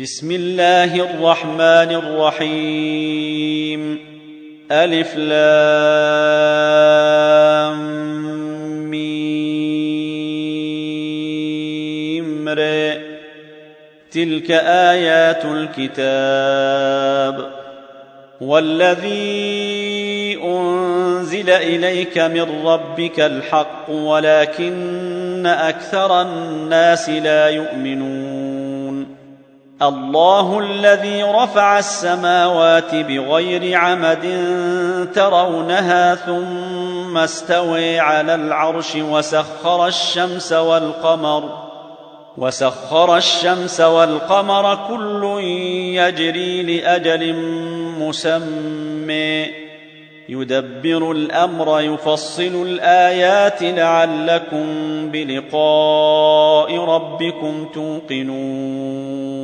[0.00, 2.00] بسم الله الرحمن
[2.40, 3.98] الرحيم.
[4.72, 5.30] ألف لام
[8.90, 9.24] ميم
[14.10, 15.94] تلك آيات الكتاب.
[18.40, 28.43] والذي أنزل إليك من ربك الحق ولكن أكثر الناس لا يؤمنون.
[29.88, 34.24] الله الذي رفع السماوات بغير عمد
[35.14, 41.64] ترونها ثم استوي على العرش وسخر الشمس والقمر
[42.38, 45.40] وسخر الشمس والقمر كل
[45.94, 47.34] يجري لأجل
[47.98, 49.64] مسمى
[50.28, 54.66] يدبر الأمر يفصل الآيات لعلكم
[55.10, 59.43] بلقاء ربكم توقنون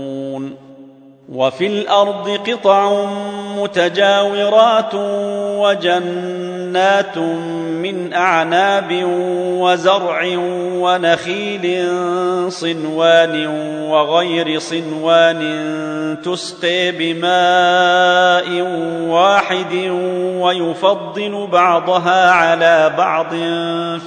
[1.31, 3.05] وفي الأرض قطع
[3.57, 4.95] متجاورات
[5.63, 9.03] وجنات من أعناب
[9.59, 10.21] وزرع
[10.75, 11.87] ونخيل
[12.51, 13.47] صنوان
[13.89, 15.41] وغير صنوان
[16.23, 18.61] تسقي بماء
[19.07, 19.73] واحد
[20.39, 23.29] ويفضل بعضها على بعض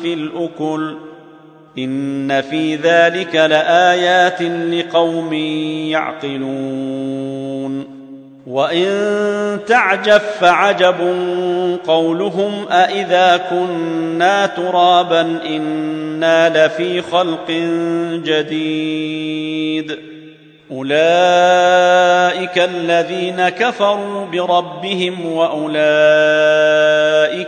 [0.03, 0.97] في الأكل
[1.79, 5.33] ان في ذلك لايات لقوم
[5.93, 7.85] يعقلون
[8.47, 10.97] وان تعجب فعجب
[11.87, 17.51] قولهم أإذا كنا ترابا إنا لفي خلق
[18.25, 20.14] جديد
[20.71, 25.75] أولئك الذين كفروا بربهم وأولئك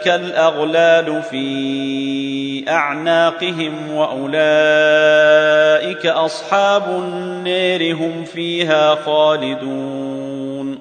[0.09, 4.37] الأغلال في أعناقهم وأولئك
[6.07, 10.79] أصحاب النير هم فيها خالدون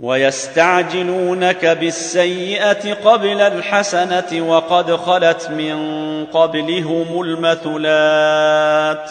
[0.00, 5.76] ويستعجلونك بالسيئة قبل الحسنة وقد خلت من
[6.24, 9.10] قبلهم المثلات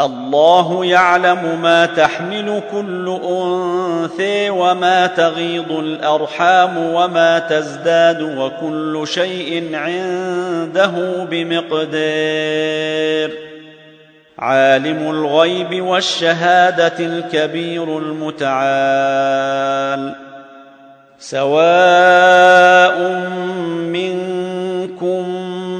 [0.00, 10.92] الله يعلم ما تحمل كل أنثى وما تغيض الأرحام وما تزداد وكل شيء عنده
[11.30, 13.30] بمقدار.
[14.38, 19.46] عالم الغيب والشهادة الكبير المتعال.
[21.18, 23.00] سواء
[23.92, 24.35] منكم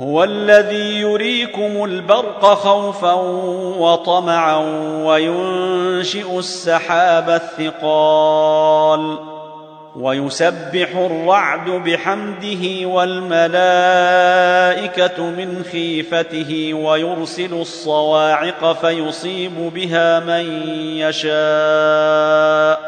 [0.00, 3.12] هو الذي يريكم البرق خوفا
[3.78, 4.56] وطمعا
[5.04, 9.18] وينشئ السحاب الثقال
[9.96, 13.62] ويسبح الرعد بحمده والملائكة
[15.22, 22.87] من خيفته ويرسل الصواعق فيصيب بها من يشاء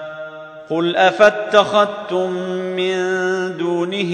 [0.69, 2.29] قل افاتخذتم
[2.75, 2.97] من
[3.57, 4.13] دونه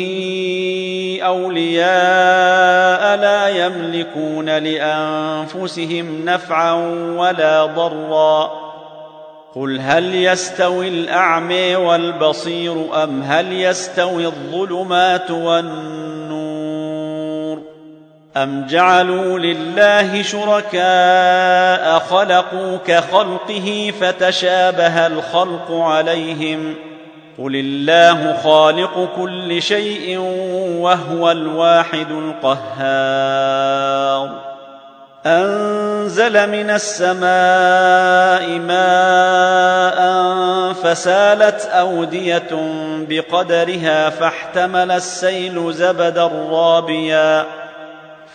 [1.26, 6.74] اولياء لا يملكون لانفسهم نفعا
[7.18, 8.68] ولا ضرا
[9.56, 16.27] قل هل يستوي الاعمى والبصير ام هل يستوي الظلمات والنور
[18.44, 26.76] ام جعلوا لله شركاء خلقوا كخلقه فتشابه الخلق عليهم
[27.40, 30.20] قل الله خالق كل شيء
[30.80, 32.08] وهو الواحد
[32.48, 34.30] القهار
[35.26, 39.98] انزل من السماء ماء
[40.74, 42.50] فسالت اوديه
[43.10, 47.46] بقدرها فاحتمل السيل زبدا رابيا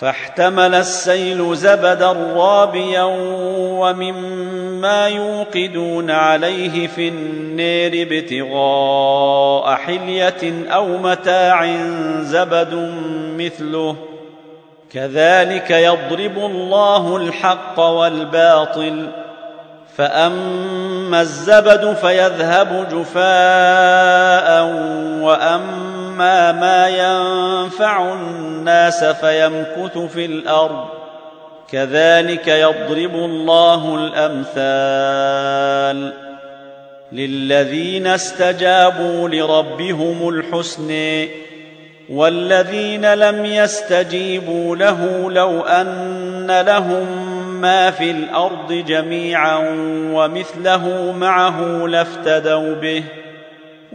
[0.03, 3.03] فاحتمل السيل زبدا رابيا
[3.53, 11.67] ومما يوقدون عليه في النار ابتغاء حلية أو متاع
[12.21, 12.95] زبد
[13.39, 13.97] مثله.
[14.93, 19.09] كذلك يضرب الله الحق والباطل.
[19.97, 24.63] فأما الزبد فيذهب جفاء
[26.13, 30.85] واما ما ينفع الناس فيمكث في الأرض
[31.71, 34.53] كذلك يضرب الله الامثال
[37.13, 41.27] للذين استجابوا لربهم الحسن
[42.09, 47.07] والذين لم يستجيبوا له لو ان لهم
[47.61, 49.59] ما في الأرض جميعا
[50.13, 53.05] ومثله معه لافتدوا به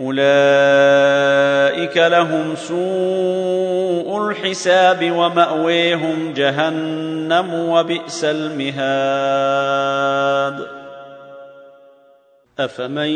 [0.01, 9.57] اولئك لهم سوء الحساب وماويهم جهنم وبئس المهاد
[12.59, 13.09] افمن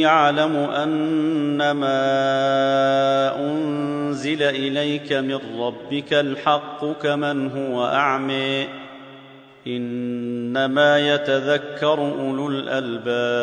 [0.00, 1.92] يعلم انما
[3.36, 8.68] انزل اليك من ربك الحق كمن هو اعمي
[9.66, 13.42] انما يتذكر اولو الالباب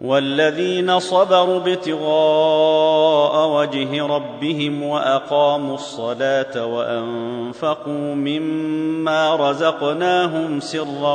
[0.00, 11.14] والذين صبروا ابتغاء وجه ربهم وأقاموا الصلاة وأنفقوا مما رزقناهم سرا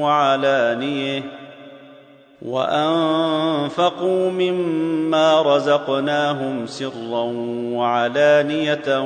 [0.00, 1.22] وعلانية
[2.42, 7.22] وأنفقوا مما رزقناهم سرا
[7.72, 9.00] وعلانية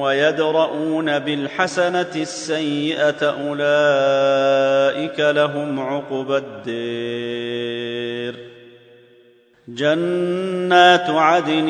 [0.00, 8.46] ويدرؤون بالحسنة السيئة أولئك لهم عقبى الدير
[9.68, 11.68] جنات عدن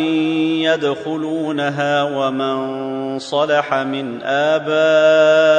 [0.68, 5.50] يدخلونها ومن صلح من آبائهم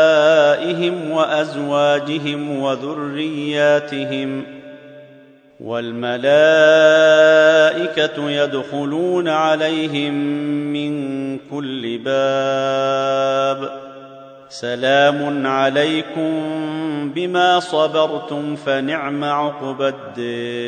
[1.11, 4.43] وأزواجهم وذرياتهم
[5.59, 6.29] والملائكة
[8.29, 10.13] يدخلون عليهم
[10.73, 13.69] من كل باب
[14.49, 16.31] سلام عليكم
[17.15, 20.67] بما صبرتم فنعم عقبى الدير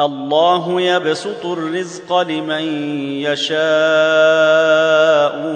[0.00, 3.56] الله يبسط الرزق لمن يشاء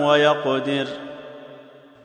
[0.06, 0.86] ويقدر.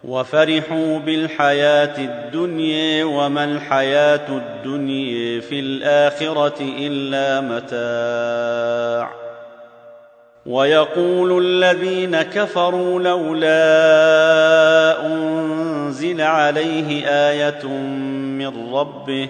[0.03, 9.11] وفرحوا بالحياة الدنيا وما الحياة الدنيا في الآخرة إلا متاع.
[10.45, 13.55] ويقول الذين كفروا لولا
[15.05, 19.29] أنزل عليه آية من ربه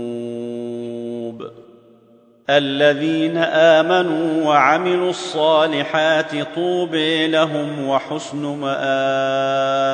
[2.57, 9.91] الذين آمنوا وعملوا الصالحات طوبى لهم وحسن مآب.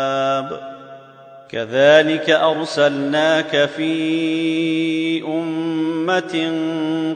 [1.49, 6.53] كذلك أرسلناك في أمة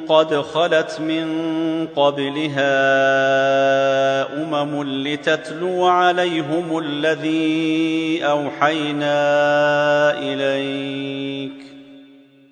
[0.08, 1.28] قد خلت من
[1.96, 2.74] قبلها
[4.44, 9.14] أمم لتتلو عليهم الذي أوحينا
[10.20, 11.61] إليك.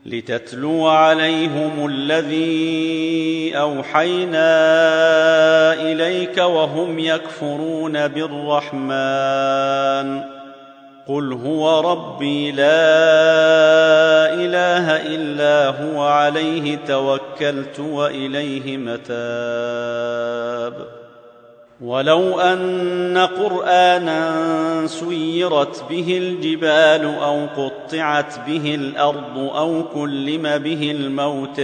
[0.10, 4.44] لتتلو عليهم الذي أوحينا
[5.74, 8.80] إليك وهم يكفرون بالرحمن.
[11.08, 12.66] قل هو ربي لا
[14.34, 20.20] إله إلا هو عليه توكلت وإليه متاب.
[21.82, 24.32] ولو أن قرآنا
[24.86, 27.46] سيرت به الجبال أو
[27.90, 31.62] قطعت به الأرض أو كلم به الموت.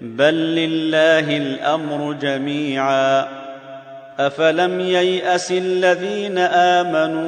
[0.00, 3.28] بل لله الأمر جميعا.
[4.18, 7.20] أفلم ييأس الذين آمنوا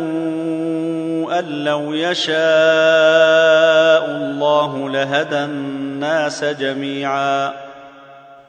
[1.39, 2.35] أن لو يشاء
[4.07, 7.53] الله لهدى الناس جميعا.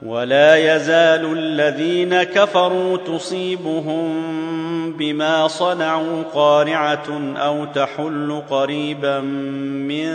[0.05, 4.52] ولا يزال الذين كفروا تصيبهم
[4.91, 10.07] بما صنعوا قارعة أو تحل قريبا من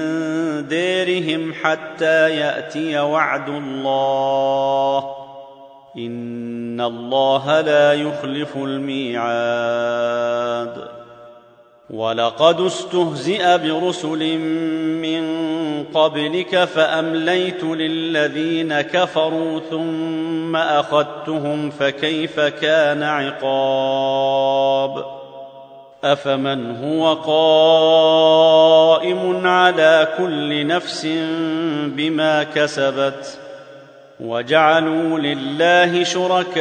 [0.68, 5.14] ديرهم حتى يأتي وعد الله.
[5.98, 10.08] إن الله لا يخلف الميعاد.
[11.90, 14.38] ولقد استهزئ برسل
[15.02, 15.22] من
[15.94, 25.04] قبلك فأمليت للذين كفروا ثم أخذتهم فكيف كان عقاب
[26.04, 28.26] أفمن هو قائم
[29.46, 31.06] على كل نفس
[31.86, 33.38] بما كسبت
[34.20, 36.60] وجعلوا لله شركاء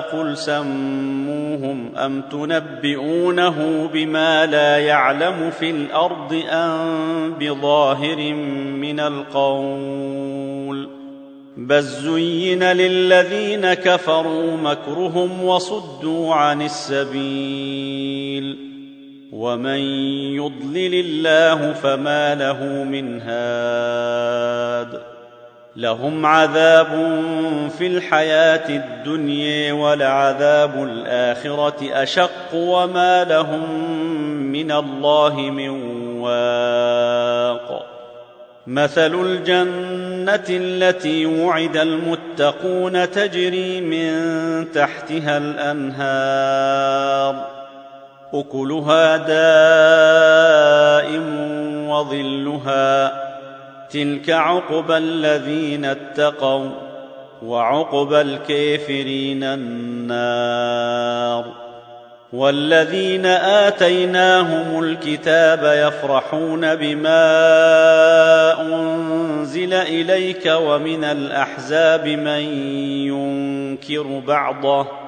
[0.00, 8.32] قل سموهم أم تنبئونه بما لا يعلم في الأرض أم بظاهر
[8.74, 10.88] من القول
[11.56, 18.58] بل زين للذين كفروا مكرهم وصدوا عن السبيل
[19.32, 19.78] ومن
[20.36, 25.17] يضلل الله فما له من هاد
[25.78, 26.86] لهم عذاب
[27.78, 33.80] في الحياة الدنيا ولعذاب الآخرة أشق وما لهم
[34.52, 35.70] من الله من
[36.20, 37.86] واق.
[38.66, 46.78] مثل الجنة التي وعد المتقون تجري من تحتها الأنهار.
[48.34, 49.38] أكلها دائم
[51.88, 53.17] وظلها
[53.90, 56.70] تلك عقبى الذين اتقوا
[57.42, 60.88] وعقبى الكافرين النار
[62.32, 67.20] والذين آتيناهم الكتاب يفرحون بما
[68.60, 72.42] أنزل إليك ومن الأحزاب من
[73.08, 75.07] ينكر بعضه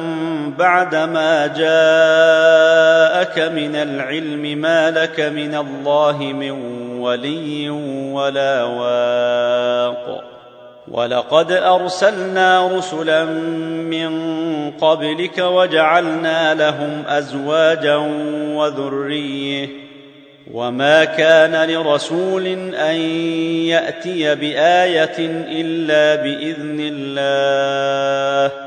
[0.57, 6.51] بعدما جاءك من العلم ما لك من الله من
[6.99, 7.69] ولي
[8.13, 10.23] ولا واق.
[10.91, 14.11] ولقد أرسلنا رسلا من
[14.71, 17.95] قبلك وجعلنا لهم أزواجا
[18.55, 19.67] وذرية.
[20.53, 22.95] وما كان لرسول أن
[23.65, 25.15] يأتي بآية
[25.47, 28.60] إلا بإذن الله.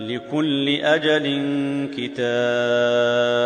[0.00, 1.26] لكل أجل
[1.96, 3.40] كتاب.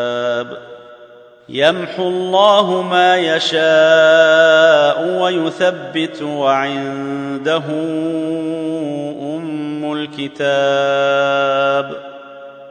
[1.49, 3.59] يمحو الله ما يشاء
[5.21, 7.65] ويثبت وعنده
[9.37, 10.45] أم الكتاب.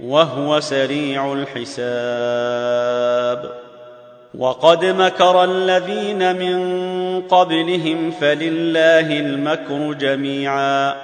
[0.00, 1.84] وهو سريع الحساب.
[4.38, 10.94] وقد مكر الذين من قبلهم فلله المكر جميعا.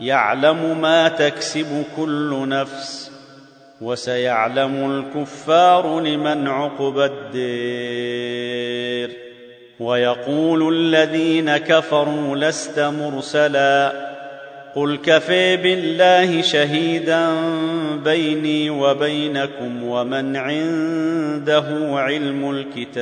[0.00, 3.12] يعلم ما تكسب كل نفس
[3.80, 9.10] وسيعلم الكفار لمن عقبى الدير.
[9.80, 14.11] ويقول الذين كفروا لست مرسلا.
[14.74, 17.28] قل كفي بالله شهيدا
[18.04, 22.92] بيني وبينكم ومن عنده علم الكتاب